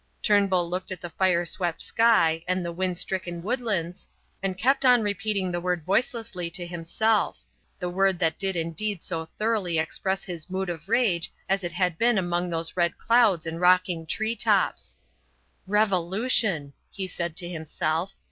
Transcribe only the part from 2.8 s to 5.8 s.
stricken woodlands, and kept on repeating the